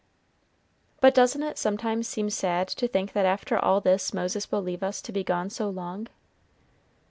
[0.99, 4.81] "But doesn't it sometimes seem sad to think that after all this Moses will leave
[4.81, 6.07] us to be gone so long?"